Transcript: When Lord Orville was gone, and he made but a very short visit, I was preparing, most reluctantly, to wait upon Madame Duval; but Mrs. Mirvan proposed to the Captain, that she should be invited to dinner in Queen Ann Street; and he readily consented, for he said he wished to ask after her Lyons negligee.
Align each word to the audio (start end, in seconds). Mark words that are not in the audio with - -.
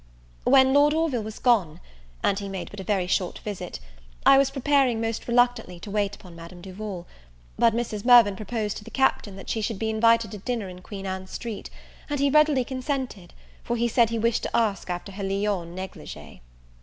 When 0.45 0.73
Lord 0.73 0.95
Orville 0.95 1.21
was 1.21 1.37
gone, 1.37 1.79
and 2.23 2.39
he 2.39 2.49
made 2.49 2.71
but 2.71 2.79
a 2.79 2.83
very 2.83 3.05
short 3.05 3.37
visit, 3.43 3.79
I 4.25 4.39
was 4.39 4.49
preparing, 4.49 4.99
most 4.99 5.27
reluctantly, 5.27 5.79
to 5.79 5.91
wait 5.91 6.15
upon 6.15 6.35
Madame 6.35 6.59
Duval; 6.59 7.05
but 7.59 7.75
Mrs. 7.75 8.03
Mirvan 8.03 8.35
proposed 8.35 8.77
to 8.77 8.83
the 8.83 8.89
Captain, 8.89 9.35
that 9.35 9.47
she 9.47 9.61
should 9.61 9.77
be 9.77 9.91
invited 9.91 10.31
to 10.31 10.39
dinner 10.39 10.69
in 10.69 10.81
Queen 10.81 11.05
Ann 11.05 11.27
Street; 11.27 11.69
and 12.09 12.19
he 12.19 12.31
readily 12.31 12.63
consented, 12.63 13.35
for 13.63 13.75
he 13.75 13.87
said 13.87 14.09
he 14.09 14.17
wished 14.17 14.41
to 14.41 14.57
ask 14.57 14.89
after 14.89 15.11
her 15.11 15.23
Lyons 15.23 15.75
negligee. 15.75 16.41